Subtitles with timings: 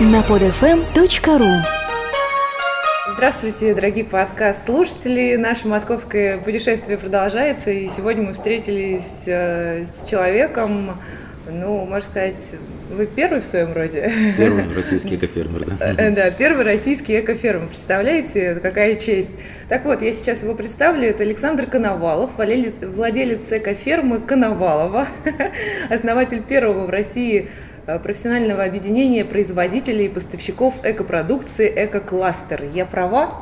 [0.00, 1.46] на podfm.ru
[3.16, 5.36] Здравствуйте, дорогие подкаст-слушатели.
[5.36, 10.98] Наше московское путешествие продолжается, и сегодня мы встретились э, с человеком,
[11.48, 12.54] ну, можно сказать,
[12.90, 14.10] вы первый в своем роде?
[14.36, 15.94] Первый российский экофермер, да?
[15.96, 17.68] Э, Да, первый российский экофермер.
[17.68, 19.32] Представляете, какая честь.
[19.68, 21.08] Так вот, я сейчас его представлю.
[21.08, 25.06] Это Александр Коновалов, владелец, экофермы Коновалова,
[25.88, 27.63] основатель первого в России э,
[28.02, 32.64] профессионального объединения производителей и поставщиков экопродукции «Эко-кластер».
[32.72, 33.40] Я права?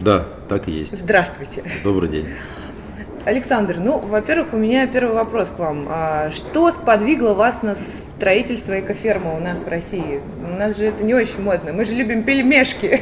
[0.00, 0.96] Да, так и есть.
[0.96, 1.62] Здравствуйте.
[1.82, 2.26] Добрый день.
[3.24, 5.86] Александр, ну, во-первых, у меня первый вопрос к вам.
[5.88, 10.20] А Что сподвигло вас на строительство экофермы у нас в России?
[10.52, 11.72] У нас же это не очень модно.
[11.72, 13.00] Мы же любим пельмешки,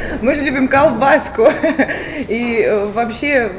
[0.22, 1.48] мы же любим колбаску.
[2.28, 3.52] И э, вообще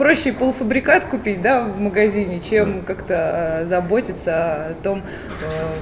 [0.00, 5.02] проще полуфабрикат купить да, в магазине, чем как-то э, заботиться о том,
[5.42, 5.74] э,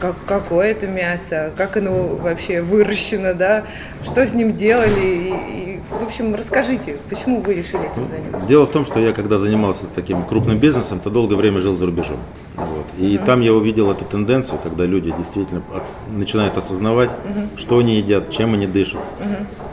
[0.00, 3.62] как, какое это мясо, как оно вообще выращено, да,
[4.02, 5.00] что с ним делали.
[5.00, 8.44] И, и, в общем, расскажите, почему вы решили этим заняться?
[8.46, 11.86] Дело в том, что я когда занимался таким крупным бизнесом, то долгое время жил за
[11.86, 12.18] рубежом.
[12.56, 12.86] Вот.
[12.98, 15.62] И там я увидел эту тенденцию, когда люди действительно
[16.10, 17.10] начинают осознавать,
[17.56, 19.04] что они едят, чем они дышат,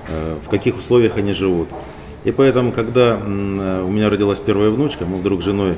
[0.10, 1.70] э, в каких условиях они живут.
[2.26, 5.78] И поэтому, когда э, у меня родилась первая внучка, мы вдруг с женой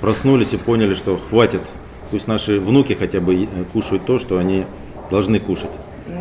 [0.00, 1.62] проснулись и поняли, что хватит,
[2.10, 4.64] пусть наши внуки хотя бы е- кушают то, что они
[5.10, 5.70] должны кушать.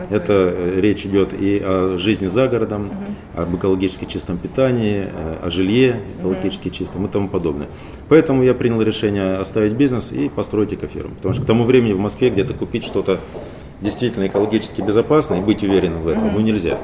[0.10, 2.92] Это э, речь идет и о жизни за городом,
[3.36, 7.68] об экологически чистом питании, э, о жилье экологически чистом и тому подобное.
[8.08, 11.16] Поэтому я принял решение оставить бизнес и построить экоферму.
[11.16, 13.20] Потому что к тому времени в Москве где-то купить что-то
[13.82, 16.78] действительно экологически безопасное и быть уверенным в этом, ну нельзя.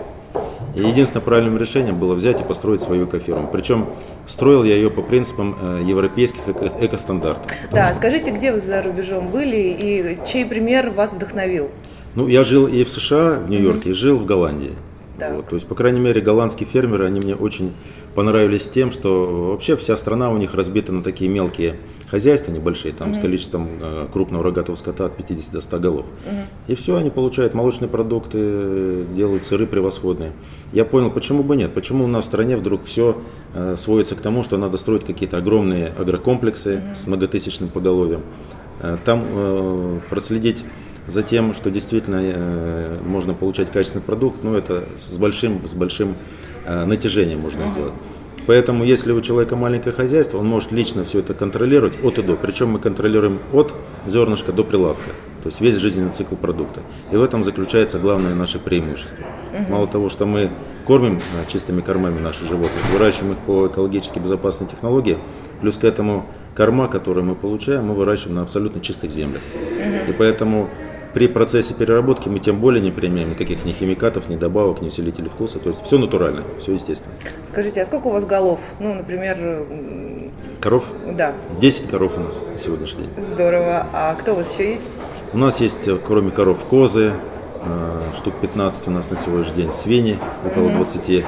[0.76, 3.50] И единственное правильным решением было взять и построить свою экофирму.
[3.52, 3.88] Причем
[4.28, 7.52] строил я ее по принципам э, европейских эко- экостандартов.
[7.72, 11.70] Да, скажите, где вы за рубежом были и чей пример вас вдохновил?
[12.16, 14.72] Ну, я жил и в США, в Нью-Йорке, и жил в Голландии.
[15.18, 15.36] Так.
[15.36, 17.72] Вот, то есть, по крайней мере, голландские фермеры, они мне очень
[18.16, 21.76] понравились тем, что вообще вся страна у них разбита на такие мелкие
[22.12, 26.06] хозяйства небольшие, там с количеством э, крупного рогатого скота от 50 до 100 голов.
[26.68, 30.34] И все, они получают молочные продукты, делают сыры превосходные.
[30.74, 33.22] Я понял, почему бы нет, почему у нас в стране вдруг все
[33.54, 38.22] э, сводится к тому, что надо строить какие-то огромные агрокомплексы с многотысячным поголовьем.
[38.82, 40.64] Э, Там э, проследить
[41.08, 46.16] за тем, что действительно э, можно получать качественный продукт, ну это с большим, с большим
[46.66, 47.94] э, натяжением можно сделать.
[48.52, 52.36] Поэтому, если у человека маленькое хозяйство, он может лично все это контролировать от и до.
[52.36, 53.74] Причем мы контролируем от
[54.06, 55.10] зернышка до прилавка,
[55.42, 56.82] то есть весь жизненный цикл продукта.
[57.14, 59.24] И в этом заключается главное наше преимущество.
[59.70, 60.50] Мало того, что мы
[60.84, 65.18] кормим э, чистыми кормами наших животных, выращиваем их по экологически безопасной технологии,
[65.62, 69.44] плюс к этому корма, которые мы получаем, мы выращиваем на абсолютно чистых землях.
[70.10, 70.70] И поэтому
[71.14, 75.30] при процессе переработки мы тем более не применяем никаких ни химикатов, ни добавок, ни усилителей
[75.30, 75.60] вкуса.
[75.60, 77.14] То есть все натурально, все естественно.
[77.46, 78.60] Скажите, а сколько у вас голов?
[78.80, 79.38] Ну, например,
[80.62, 80.86] Коров?
[81.18, 83.26] да, 10 коров у нас на сегодняшний день.
[83.34, 83.88] здорово.
[83.94, 84.88] А кто у вас еще есть?
[85.34, 87.12] У нас есть, э, кроме коров, козы,
[87.64, 91.26] э, штук 15 у нас на сегодняшний день, свиньи, около 20,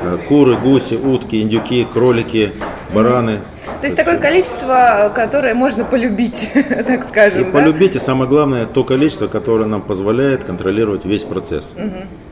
[0.00, 2.52] э, куры, гуси, утки, индюки, кролики,
[2.94, 3.40] бараны.
[3.80, 6.50] То есть такое количество, которое можно полюбить,
[6.86, 7.50] так И скажем, да?
[7.60, 11.72] полюбить, и самое главное, то количество, которое нам позволяет контролировать весь процесс.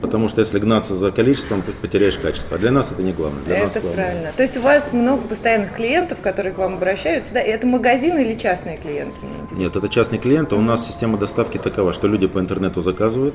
[0.01, 2.57] Потому что если гнаться за количеством, ты потеряешь качество.
[2.57, 3.43] А для нас это не главное.
[3.45, 4.05] Для нас Это главное.
[4.05, 4.29] правильно.
[4.37, 7.41] То есть у вас много постоянных клиентов, которые к вам обращаются, да?
[7.41, 9.19] И это магазины или частные клиенты?
[9.53, 13.35] Нет, это частный клиент, а у нас система доставки такова, что люди по интернету заказывают,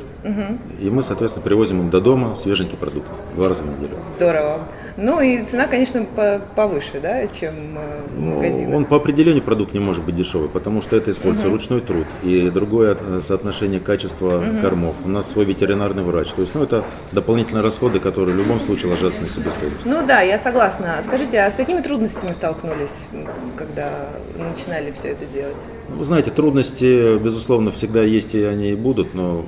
[0.80, 4.00] и мы, соответственно, привозим им до дома свеженький продукт два раза в неделю.
[4.16, 4.60] Здорово.
[4.98, 8.76] Ну и цена, конечно, по- повыше, да, чем э, в Ну, магазинах.
[8.76, 12.50] Он по определению продукт не может быть дешевый, потому что это используется ручной труд и
[12.50, 14.96] другое э, соотношение качества кормов.
[15.06, 16.30] У нас свой ветеринарный врач.
[16.30, 19.86] То есть, ну, это дополнительные расходы, которые в любом случае ложатся на себестоимость.
[19.86, 21.00] Ну да, я согласна.
[21.04, 23.08] Скажите, а с какими трудностями столкнулись,
[23.56, 25.64] когда начинали все это делать?
[25.90, 29.46] Ну, Вы знаете, трудности, безусловно, всегда есть и они и будут, но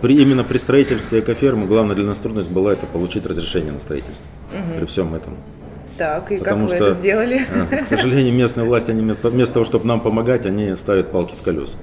[0.00, 4.26] при, именно при строительстве экофермы главная для нас трудность была это получить разрешение на строительство.
[4.78, 5.34] При всем этом.
[5.98, 7.40] Так, и Потому как вы что, это сделали?
[7.72, 11.34] а, К сожалению, местные власти, они вместо, вместо того, чтобы нам помогать, они ставят палки
[11.38, 11.76] в колеса.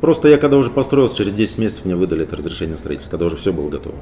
[0.00, 3.26] Просто я когда уже построился, через 10 месяцев мне выдали это разрешение на строительство, когда
[3.26, 3.96] уже все было готово.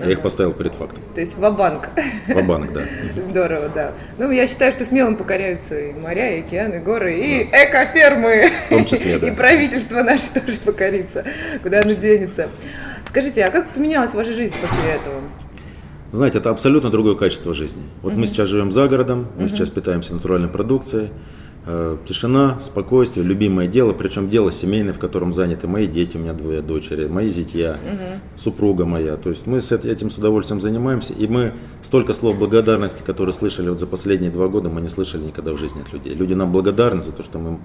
[0.00, 1.00] Я их поставил перед фактом.
[1.14, 1.90] То есть ва-банк.
[2.46, 2.82] банк да.
[3.22, 3.92] Здорово, да.
[4.18, 8.50] Ну, я считаю, что смелым покоряются и моря, и океаны, и горы, и экофермы.
[8.66, 9.28] В том числе, да.
[9.28, 11.24] И правительство наше тоже покорится,
[11.62, 12.48] куда оно денется.
[13.08, 15.20] Скажите, а как поменялась ваша жизнь после этого?
[16.12, 17.82] Знаете, это абсолютно другое качество жизни.
[18.02, 21.08] Вот мы сейчас живем за городом, мы сейчас питаемся натуральной продукцией.
[21.64, 26.32] Э, тишина, спокойствие, любимое дело, причем дело семейное, в котором заняты мои дети, у меня
[26.32, 28.20] двое дочери, мои зятья, угу.
[28.34, 29.16] супруга моя.
[29.16, 33.68] То есть мы с этим с удовольствием занимаемся, и мы столько слов благодарности, которые слышали
[33.68, 36.14] вот за последние два года, мы не слышали никогда в жизни от людей.
[36.14, 37.58] Люди нам благодарны за то, что мы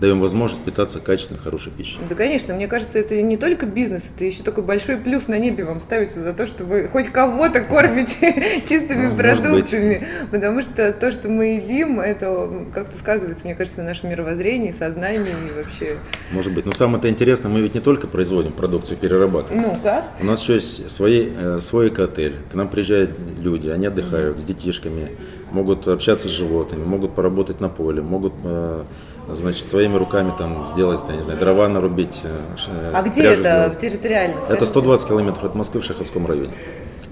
[0.00, 1.98] даем возможность питаться качественной, хорошей пищей.
[2.08, 2.54] Да, конечно.
[2.54, 6.22] Мне кажется, это не только бизнес, это еще такой большой плюс на небе вам ставится
[6.22, 10.06] за то, что вы хоть кого-то кормите чистыми ну, продуктами.
[10.30, 15.32] Потому что то, что мы едим, это как-то сказывается, мне кажется, на нашем мировоззрении, сознании
[15.48, 15.98] и вообще.
[16.32, 16.66] Может быть.
[16.66, 19.62] Но самое-то интересное, мы ведь не только производим продукцию, перерабатываем.
[19.62, 20.04] Ну-ка.
[20.20, 22.36] У нас еще есть свои, э, свой эко-отель.
[22.50, 25.12] К нам приезжают люди, они отдыхают с детишками,
[25.50, 28.84] могут общаться с животными, могут поработать на поле, могут э,
[29.28, 32.20] значит, своими руками там сделать, я не знаю, дрова нарубить.
[32.24, 33.78] Э, а где это сделать.
[33.78, 34.36] территориально?
[34.40, 34.54] Скажите?
[34.54, 36.54] Это 120 километров от Москвы в Шаховском районе.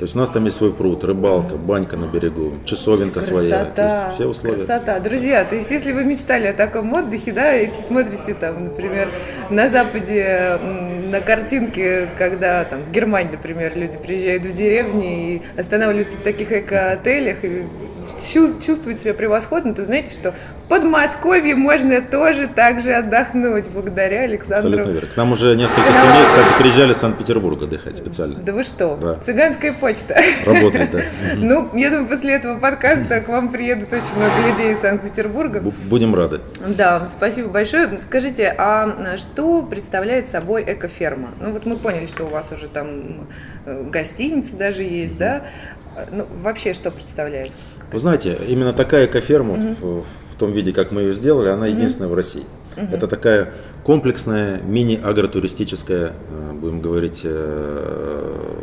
[0.03, 3.65] То есть у нас там есть свой пруд, рыбалка, банька на берегу, часовенка красота, своя.
[3.67, 4.57] То есть все условия.
[4.57, 4.99] Красота.
[4.99, 9.13] Друзья, то есть если вы мечтали о таком отдыхе, да, если смотрите там, например,
[9.49, 10.59] на Западе
[11.09, 16.51] на картинке, когда там в Германии, например, люди приезжают в деревни и останавливаются в таких
[16.51, 17.65] эко-отелях и
[18.65, 24.69] чувствовать себя превосходно, то знаете, что в Подмосковье можно тоже так же отдохнуть благодаря Александру.
[24.71, 25.09] Абсолютно верно.
[25.09, 28.37] К нам уже несколько семей, кстати, приезжали из Санкт-Петербурга отдыхать специально.
[28.37, 28.97] Да вы что?
[28.97, 29.15] Да.
[29.17, 30.17] Цыганская почта.
[30.45, 31.01] Работает, да.
[31.37, 35.63] Ну, я думаю, после этого подкаста к вам приедут очень много людей из Санкт-Петербурга.
[35.89, 36.41] Будем рады.
[36.67, 37.99] Да, спасибо большое.
[38.01, 41.31] Скажите, а что представляет собой экоферма?
[41.41, 43.29] Ну, вот мы поняли, что у вас уже там
[43.67, 45.43] э, гостиница даже есть, да?
[46.11, 47.53] Ну, вообще что представляет?
[47.93, 49.77] Вы знаете, именно такая экоферма угу.
[49.81, 52.15] в, в том виде, как мы ее сделали, она единственная угу.
[52.15, 52.45] в России.
[52.77, 52.87] Угу.
[52.95, 53.53] Это такая
[53.85, 58.55] комплексная мини-агротуристическая, э, будем говорить, э,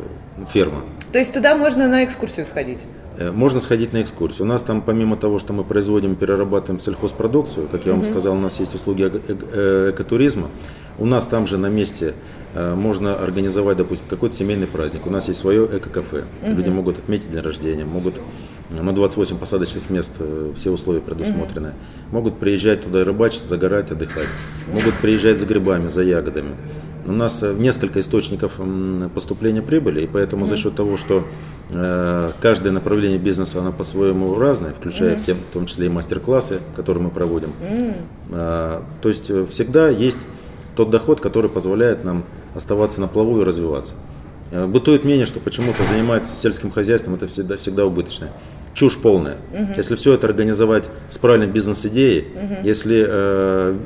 [0.51, 0.83] ферма.
[1.11, 2.79] То есть туда можно на экскурсию сходить?
[3.17, 4.45] Э, можно сходить на экскурсию.
[4.45, 8.09] У нас там, помимо того, что мы производим, перерабатываем сельхозпродукцию, как я вам угу.
[8.09, 10.49] сказал, у нас есть услуги экотуризма.
[10.97, 12.13] У нас там же на месте
[12.55, 15.05] можно организовать, допустим, какой-то семейный праздник.
[15.05, 16.25] У нас есть свое эко-кафе.
[16.41, 16.51] Угу.
[16.51, 18.15] Люди могут отметить день рождения, могут
[18.69, 21.67] на 28 посадочных мест э, все условия предусмотрены.
[21.67, 21.73] mm
[22.11, 24.27] Могут приезжать туда и рыбачить, загорать, отдыхать.
[24.73, 26.55] Могут приезжать за грибами, за ягодами.
[27.05, 28.59] У нас э, несколько источников
[29.13, 31.25] поступления прибыли, и поэтому mm за счет того, что
[31.71, 35.89] э, каждое направление бизнеса оно по-своему разное, включая mm в, тем, в том числе и
[35.89, 37.53] мастер-классы, которые мы проводим.
[37.61, 37.93] mm
[38.31, 40.19] Э, то есть э, всегда есть
[40.75, 42.23] тот доход, который позволяет нам
[42.53, 43.95] оставаться на плаву и развиваться.
[44.51, 48.31] Бытует мнение, что почему-то занимается сельским хозяйством, это всегда, всегда убыточное
[48.79, 49.35] чушь полная.
[49.53, 49.73] Угу.
[49.75, 52.55] Если все это организовать с правильной бизнес-идеей, угу.
[52.63, 53.77] если э,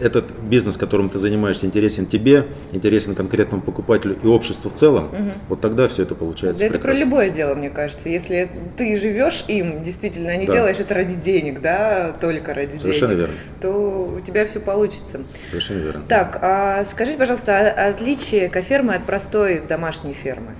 [0.00, 5.30] этот бизнес, которым ты занимаешься, интересен тебе, интересен конкретному покупателю и обществу в целом, угу.
[5.50, 6.58] вот тогда все это получается.
[6.58, 8.08] Да это про любое дело, мне кажется.
[8.08, 10.54] Если ты живешь им, действительно, а не да.
[10.54, 13.34] делаешь это ради денег, да, только ради Совершенно денег, верно.
[13.60, 15.20] то у тебя все получится.
[15.50, 16.02] Совершенно верно.
[16.08, 20.56] Так, а скажите, пожалуйста, отличие кофермы от простой домашней фермы?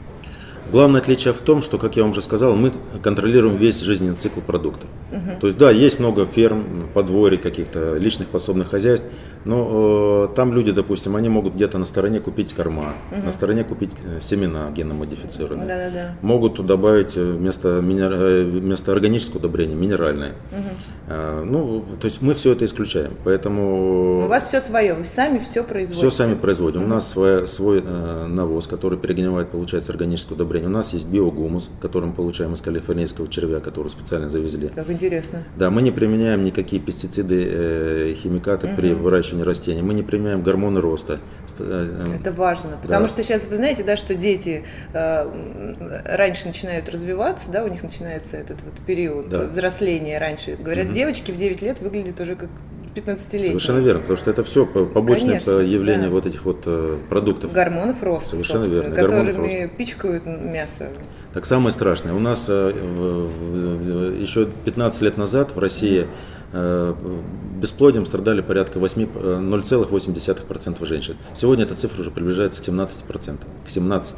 [0.71, 2.73] Главное отличие в том, что, как я вам уже сказал, мы
[3.03, 4.87] контролируем весь жизненный цикл продукта.
[5.11, 5.41] Угу.
[5.41, 9.07] То есть, да, есть много ферм, подворий, каких-то личных подсобных хозяйств,
[9.45, 13.27] но э, там люди, допустим, они могут где-то на стороне купить корма, угу.
[13.27, 15.67] на стороне купить э, семена геномодифицированные.
[15.67, 16.15] Да, да, да.
[16.23, 18.13] Могут добавить э, вместо, минер...
[18.13, 20.33] Э, вместо органического удобрения минеральное.
[20.53, 20.69] Угу.
[21.09, 23.15] Э, ну, то есть мы все это исключаем.
[23.25, 24.25] Поэтому...
[24.25, 26.09] У вас все свое, вы сами все производите?
[26.09, 26.83] Все сами производим.
[26.83, 26.87] Угу.
[26.87, 30.69] У нас свой, свой э, навоз, который перегнивает, получается, органическое удобрение.
[30.69, 34.69] У нас есть биогумус, который мы получаем из калифорнийского червя, который специально завезли.
[34.69, 35.45] Как интересно.
[35.57, 38.77] Да, мы не применяем никакие пестициды, э, химикаты угу.
[38.77, 39.83] при выращивании выращивания растений.
[39.83, 41.21] Мы не применяем гормоны роста.
[41.59, 43.09] Э, э, Это важно, потому да.
[43.09, 48.37] что сейчас вы знаете, да, что дети э, раньше начинают развиваться, да, у них начинается
[48.37, 49.45] этот вот период да.
[49.45, 50.57] взросления раньше.
[50.57, 50.95] Говорят, угу.
[50.95, 52.49] девочки в 9 лет выглядят уже как
[52.95, 53.49] 15-летние.
[53.49, 56.11] Совершенно верно, потому что это все побочное Конечно, явление да.
[56.11, 57.53] вот этих вот э, продуктов.
[57.53, 58.95] Гормонов роста, Совершенно верно.
[58.95, 60.89] которыми пичкают мясо.
[61.33, 62.13] Так самое страшное.
[62.13, 66.07] У нас еще 15 лет назад в России Э,
[66.53, 71.17] бесплодием страдали порядка 0,8% э, женщин.
[71.35, 74.17] Сегодня эта цифра уже приближается к 17%, к 17%.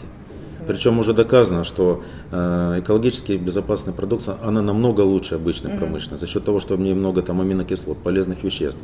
[0.66, 5.78] Причем уже доказано, что э, экологически безопасная продукция, она намного лучше обычной mm-hmm.
[5.78, 8.78] промышленной, за счет того, что в ней много там аминокислот, полезных веществ.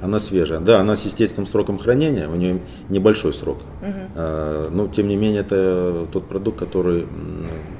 [0.00, 0.60] Она свежая.
[0.60, 3.58] Да, она с естественным сроком хранения, у нее небольшой срок.
[3.82, 4.70] Mm-hmm.
[4.70, 7.06] но тем не менее это тот продукт, который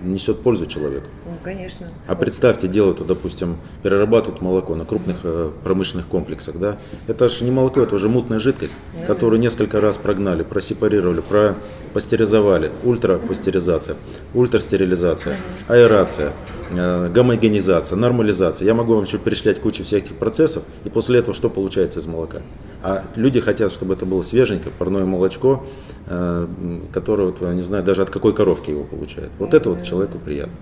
[0.03, 1.07] несет пользу человеку.
[1.35, 1.89] Ну, конечно.
[2.07, 6.77] А представьте, делают, допустим, перерабатывают молоко на крупных э, промышленных комплексах, да?
[7.09, 9.07] Это же не молоко, это уже мутная жидкость, mm-hmm.
[9.07, 13.97] которую несколько раз прогнали, просепарировали, пропастеризовали, ультра пастеризация,
[14.33, 15.37] ультрастерилизация,
[15.67, 16.33] аэрация,
[16.71, 18.67] э, гомогенизация, нормализация.
[18.67, 22.07] Я могу вам еще перечислять кучу всех этих процессов, и после этого что получается из
[22.07, 22.43] молока?
[22.85, 25.65] А люди хотят, чтобы это было свеженькое, парное молочко,
[26.07, 26.47] э,
[26.93, 29.33] которое, вот, я не знаю, даже от какой коровки его получают.
[29.41, 30.55] Вот это вот человеку приятно.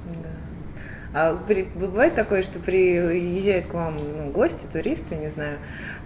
[1.14, 5.59] А при, бывает такое, что приезжают к вам ну, гости, туристы, не знаю,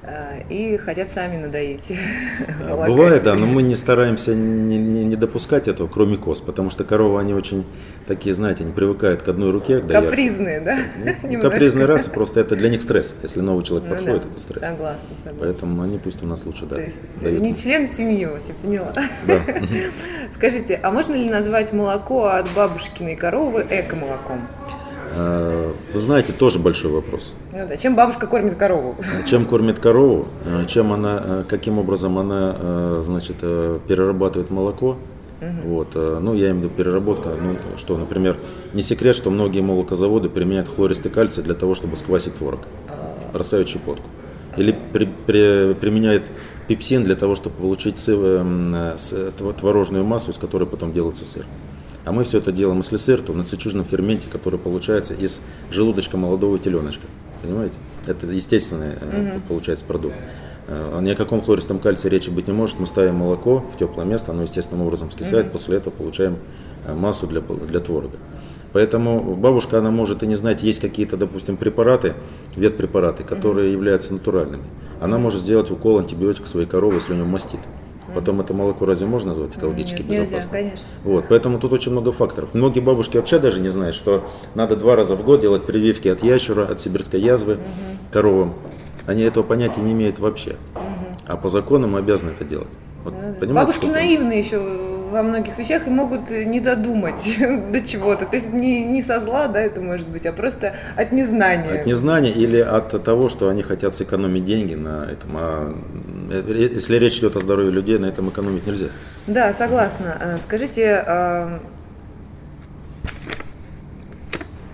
[0.02, 1.92] э, и хотят сами надоить.
[2.68, 6.82] Бывает, да, но мы не стараемся не, не- не допускать этого, кроме коз, потому что
[6.82, 7.64] коровы, они очень
[8.08, 9.86] такие, знаете, они привыкают к одной руке, к.
[9.86, 10.76] Капризные, да?
[10.98, 11.50] Ну, Немножко.
[11.50, 13.14] капризные расы, просто это для них стресс.
[13.22, 14.60] Если новый человек Ну подходит, да, это стресс.
[14.60, 15.38] Согласна, согласна.
[15.38, 17.40] Поэтому они пусть у нас лучше, да, То есть дают.
[17.40, 18.92] не член семьи вас, я поняла.
[19.26, 19.40] Да.
[20.34, 24.48] Скажите, а можно ли назвать молоко от бабушкиной коровы эко-молоком?
[25.14, 27.32] А, Вы знаете, тоже большой вопрос.
[27.52, 28.96] Ну да, чем бабушка кормит корову?
[29.28, 34.96] Чем кормит корову, э, чем она, э, каким образом она, э, значит, э, перерабатывает молоко.
[35.64, 38.36] Вот, э, ну, я имею в виду переработка, ну, что, например,
[38.72, 42.60] не секрет, что многие молокозаводы применяют хлористый кальций для того, чтобы сквасить творог,
[43.32, 44.08] бросают щепотку.
[44.56, 46.22] Или при- при- применяют
[46.68, 51.44] пепсин для того, чтобы получить сы- эм, э, творожную массу, из которой потом делается сыр.
[52.06, 55.40] А мы все это делаем, если сыр, то на цичужном ферменте, который получается из
[55.72, 57.02] желудочка молодого теленочка.
[57.42, 57.74] Понимаете?
[58.06, 60.14] Это естественный э, получается продукт.
[60.68, 62.78] Э, Ни о каком хлористом кальции речи быть не может.
[62.78, 66.38] Мы ставим молоко в теплое место, оно естественным образом скисает, после этого получаем
[66.86, 68.18] э, массу для, для творога.
[68.72, 72.14] Поэтому бабушка, она может и не знать, есть какие-то, допустим, препараты,
[72.54, 74.62] ветпрепараты, которые являются натуральными.
[75.00, 77.60] Она может сделать укол антибиотика своей коровы, если у нее мастит.
[78.16, 80.50] Потом это молоко разве можно назвать экологически Нет, нельзя, безопасным?
[80.52, 80.88] конечно.
[81.04, 82.54] Вот, поэтому тут очень много факторов.
[82.54, 86.22] Многие бабушки вообще даже не знают, что надо два раза в год делать прививки от
[86.22, 87.58] ящера, от сибирской язвы
[88.10, 88.54] коровам.
[89.04, 90.56] Они этого понятия не имеют вообще.
[91.26, 92.68] А по закону мы обязаны это делать.
[93.04, 94.56] Вот, понимаете, Бабушки сколько- наивны еще
[95.10, 97.36] во многих вещах и могут не додумать
[97.72, 98.26] до чего-то.
[98.26, 101.80] То есть не, не со зла, да, это может быть, а просто от незнания.
[101.80, 105.30] От незнания или от того, что они хотят сэкономить деньги на этом.
[105.34, 105.74] А
[106.30, 108.86] э, если речь идет о здоровье людей, на этом экономить нельзя.
[109.26, 110.16] Да, согласна.
[110.20, 111.60] А, Скажите, а,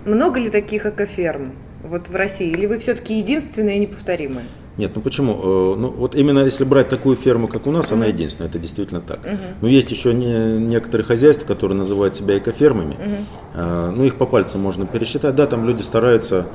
[0.05, 2.51] много ли таких экоферм вот в России?
[2.51, 4.47] Или вы все-таки единственные и неповторимые?
[4.79, 5.33] Нет, ну почему?
[5.35, 9.01] Э, Ну вот именно если брать такую ферму, как у нас, она единственная, это действительно
[9.01, 9.21] так.
[9.61, 12.97] Но есть еще не- некоторые хозяйства, которые называют себя экофермами.
[13.55, 15.35] Э, Ну их по пальцам можно пересчитать.
[15.35, 16.47] Да, там люди стараются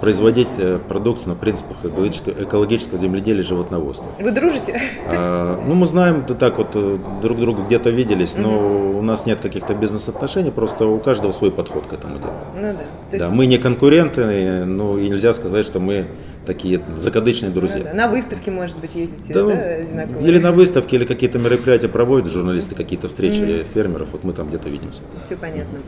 [0.00, 4.06] производить э, продукцию на принципах экологического, экологического земледелия и животноводства.
[4.18, 4.80] Вы дружите?
[5.08, 9.26] А, Ну, мы знаем, да так вот, э, друг друга где-то виделись, но у нас
[9.26, 12.32] нет каких-то бизнес-отношений, просто у каждого свой подход к этому делу.
[12.56, 12.78] Ну да.
[13.10, 16.06] То Да, есть, мы не конкуренты, э, ну и нельзя сказать, что мы
[16.46, 17.84] такие закадычные ну друзья.
[17.84, 20.28] да, На выставке, может быть, ездите, Да, да, ну, одинаковые?
[20.28, 24.68] или на выставке, или какие-то мероприятия проводят журналисты, какие-то встречи фермеров, вот мы там где-то
[24.68, 25.00] видимся.
[25.22, 25.78] Все понятно.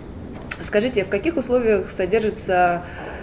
[0.62, 3.15] Скажите, в каких условиях содержатся э,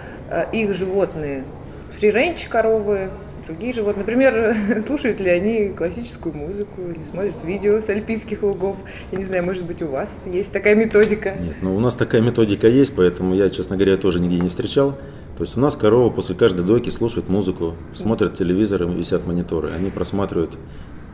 [0.52, 1.44] их животные?
[1.90, 3.10] Free-range коровы,
[3.46, 4.00] другие животные?
[4.00, 4.54] Например,
[4.86, 8.76] слушают ли они классическую музыку или смотрят видео с альпийских лугов?
[9.12, 11.36] Я не знаю, может быть, у вас есть такая методика?
[11.40, 14.96] Нет, ну у нас такая методика есть, поэтому я, честно говоря, тоже нигде не встречал.
[15.36, 19.90] То есть у нас коровы после каждой дойки слушают музыку, смотрят телевизор, висят мониторы, они
[19.90, 20.56] просматривают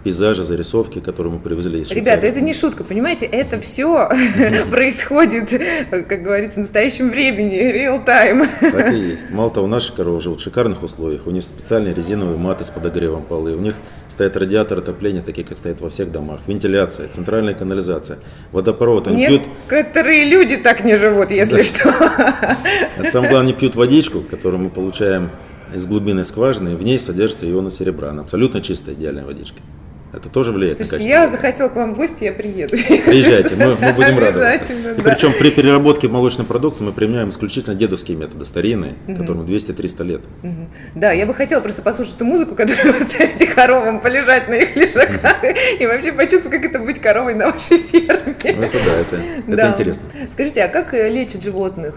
[0.02, 1.90] пейзажи, зарисовки, которые мы привезли из.
[1.90, 3.26] Ребята, это не шутка, понимаете?
[3.26, 4.08] Это все
[4.70, 5.50] происходит,
[5.90, 8.48] как говорится, в настоящем времени, real time.
[8.60, 9.30] Так и есть.
[9.30, 11.26] Мало того, наши коровы живут в шикарных условиях.
[11.26, 13.54] У них специальные резиновые маты с подогревом полы.
[13.54, 13.74] У них
[14.08, 16.40] стоят радиаторы отопления, такие, как стоят во всех домах.
[16.46, 18.18] Вентиляция, центральная канализация,
[18.52, 19.08] водопровод.
[19.08, 21.90] Они пьют, Некоторые люди так не живут, если что.
[21.90, 25.30] а самое главное, они пьют водичку, которую мы получаем
[25.74, 28.10] из глубины скважины, и в ней содержится ионы серебра.
[28.10, 29.60] Она абсолютно чистая, идеальная водичка.
[30.12, 31.24] Это тоже влияет на Слушайте, качество.
[31.24, 32.76] я захотела к вам в гости, я приеду.
[32.76, 34.60] Приезжайте, мы, мы будем рады.
[34.68, 35.02] И да.
[35.04, 40.20] причем при переработке молочной продукции мы применяем исключительно дедовские методы, старинные, которым 200-300 лет.
[40.42, 40.68] Мгм.
[40.96, 44.74] Да, я бы хотела просто послушать ту музыку, которую вы ставите коровам, полежать на их
[44.74, 45.36] лежаках
[45.78, 48.34] и вообще почувствовать, как это быть коровой на вашей ферме.
[48.42, 49.70] Ну, это да, это, это Да.
[49.70, 50.04] интересно.
[50.32, 51.94] Скажите, а как э, лечат животных?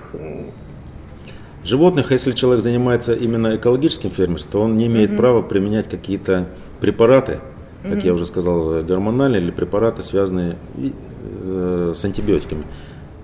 [1.63, 6.48] Животных, если человек занимается именно экологическим фермерством, то он не имеет права применять какие-то
[6.82, 7.39] препараты,
[7.83, 12.65] как я уже сказал, э, гормональные или препараты, связанные э, с антибиотиками.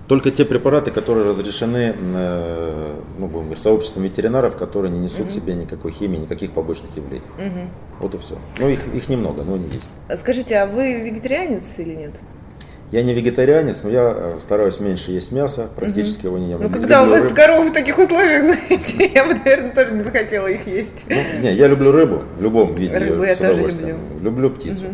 [0.06, 5.30] Только те препараты, которые разрешены э, ну, будем говорить, сообществом ветеринаров, которые не несут в
[5.30, 7.22] себе никакой химии, никаких побочных явлений.
[8.00, 8.36] Вот и все.
[8.58, 10.20] Ну, их, их немного, но они есть.
[10.20, 12.20] Скажите, а вы вегетарианец или нет?
[12.92, 16.60] Я не вегетарианец, но я э, стараюсь меньше есть мяса, практически его не ем.
[16.60, 17.36] Ну, Не когда у люблю вас рыбу.
[17.36, 21.06] коровы в таких условиях, знаете, я бы, наверное, тоже не захотела их есть.
[21.08, 22.98] Ну, не, я люблю рыбу в любом виде.
[22.98, 23.98] Рыбу я тоже удовольствием.
[24.20, 24.86] Люблю птицу.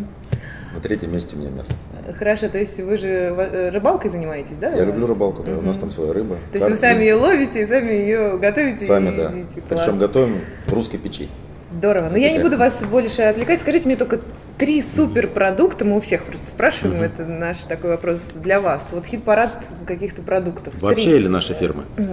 [0.75, 1.73] На третьем месте у меня мясо.
[2.19, 4.69] Хорошо, то есть вы же э, рыбалкой занимаетесь, да?
[4.73, 6.37] Я люблю рыбалку, да, у нас там своя рыба.
[6.51, 9.33] То есть вы сами ее ловите и сами ее готовите Сами, и да.
[9.69, 11.29] Причем готовим в русской печи.
[11.71, 12.09] Здорово.
[12.11, 13.61] Но я не буду вас больше отвлекать.
[13.61, 14.19] Скажите мне только
[14.57, 15.85] три суперпродукта.
[15.85, 17.01] Мы у всех просто спрашиваем.
[17.01, 18.89] Это наш такой вопрос для вас.
[18.91, 20.73] Вот хит-парад каких-то продуктов.
[20.81, 21.15] Вообще Три.
[21.17, 21.83] или нашей фирмы?
[21.97, 22.07] М,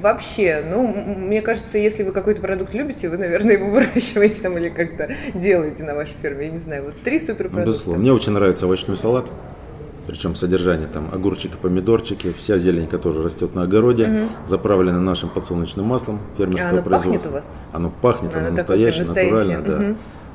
[0.00, 4.68] Вообще, ну, мне кажется, если вы какой-то продукт любите, вы, наверное, его выращиваете там или
[4.68, 6.46] как-то делаете на вашей ферме.
[6.46, 6.84] Я не знаю.
[6.86, 7.66] Вот три суперпродукта.
[7.70, 8.02] безусловно.
[8.02, 9.26] Мне очень нравится овощной салат.
[10.08, 16.18] Причем содержание там огурчики, помидорчики, вся зелень, которая растет на огороде, заправлена нашим подсолнечным маслом
[16.36, 17.28] фермерского А оно пахнет производства.
[17.28, 17.44] у вас?
[17.72, 19.94] Оно пахнет, Оно оно, настоящее, натуральное, да.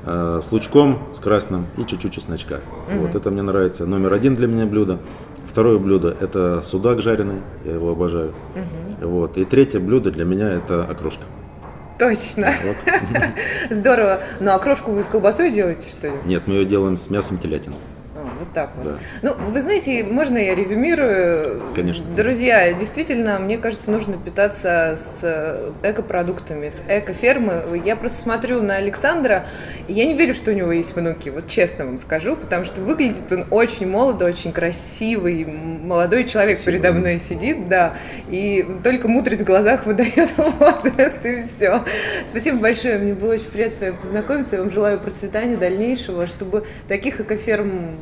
[0.09, 2.61] А, с лучком, с красным и чуть-чуть чесночка.
[2.89, 3.85] Вот это мне нравится.
[3.85, 4.99] Номер один для меня блюдо.
[5.45, 8.33] Второе блюдо это судак жареный, я его обожаю.
[9.01, 9.37] Вот.
[9.37, 11.23] И третье блюдо для меня это окрошка.
[11.99, 12.53] Точно.
[12.63, 12.77] Вот.
[13.69, 14.21] Здорово.
[14.39, 16.13] Ну, а крошку вы с колбасой делаете, что ли?
[16.25, 17.75] Нет, мы ее делаем с мясом телятины.
[18.47, 18.93] Вот так вот.
[18.93, 18.97] Да.
[19.21, 21.73] Ну, вы знаете, можно я резюмирую?
[21.75, 22.05] Конечно.
[22.15, 27.81] Друзья, действительно, мне кажется, нужно питаться с э, экопродуктами, с экофермы.
[27.83, 29.45] Я просто смотрю на Александра,
[29.87, 32.81] и я не верю, что у него есть внуки, вот честно вам скажу, потому что
[32.81, 36.83] выглядит он очень молодо, очень красивый, молодой человек Спасибо.
[36.83, 37.95] передо мной сидит, да,
[38.29, 41.83] и только мудрость в глазах выдает возраст, и все.
[42.25, 46.65] Спасибо большое, мне было очень приятно с вами познакомиться, я вам желаю процветания дальнейшего, чтобы
[46.87, 47.97] таких экоферм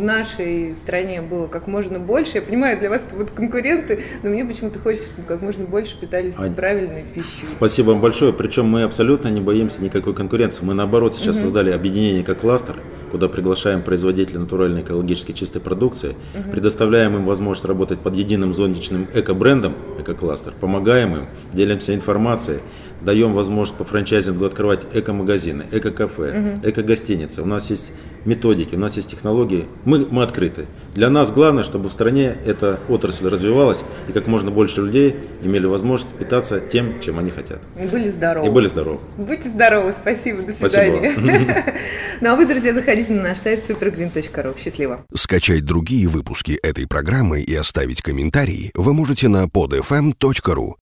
[0.00, 2.38] в нашей стране было как можно больше.
[2.38, 6.00] Я понимаю, для вас это будут конкуренты, но мне почему-то хочется, чтобы как можно больше
[6.00, 7.46] питались Ань, правильной пищей.
[7.46, 8.32] Спасибо вам большое.
[8.32, 10.64] Причем мы абсолютно не боимся никакой конкуренции.
[10.64, 12.76] Мы наоборот сейчас создали объединение как кластер,
[13.10, 16.16] куда приглашаем производителей натуральной экологически чистой продукции,
[16.50, 22.60] предоставляем им возможность работать под единым зонтичным эко-брендом, эко-кластер, помогаем им, делимся информацией,
[23.02, 27.42] даем возможность по франчайзингу открывать эко-магазины, эко-кафе, эко-гостиницы.
[27.42, 27.90] У нас есть
[28.24, 29.66] методики, у нас есть технологии.
[29.84, 30.66] Мы, мы открыты.
[30.94, 35.66] Для нас главное, чтобы в стране эта отрасль развивалась и как можно больше людей имели
[35.66, 37.60] возможность питаться тем, чем они хотят.
[37.80, 38.46] И были здоровы.
[38.46, 38.98] И были здоровы.
[39.16, 40.96] Будьте здоровы, спасибо, до Спасибо.
[40.96, 41.74] свидания.
[42.22, 44.54] Ну а вы, друзья, заходите на наш сайт supergreen.ru.
[44.60, 45.06] Счастливо.
[45.14, 50.74] Скачать другие выпуски этой программы и оставить комментарии вы можете на podfm.ru.